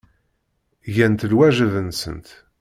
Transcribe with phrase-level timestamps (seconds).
[0.95, 2.27] Gant lwajeb-nsent.